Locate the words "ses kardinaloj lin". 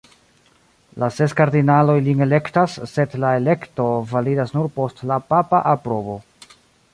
1.17-2.25